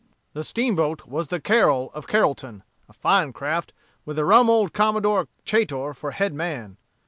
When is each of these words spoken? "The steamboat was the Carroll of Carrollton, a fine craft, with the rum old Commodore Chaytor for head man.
"The 0.33 0.43
steamboat 0.43 1.05
was 1.05 1.27
the 1.27 1.39
Carroll 1.39 1.91
of 1.93 2.07
Carrollton, 2.07 2.63
a 2.89 2.93
fine 2.93 3.31
craft, 3.33 3.71
with 4.03 4.15
the 4.15 4.25
rum 4.25 4.49
old 4.49 4.73
Commodore 4.73 5.27
Chaytor 5.45 5.93
for 5.93 6.09
head 6.09 6.33
man. 6.33 6.77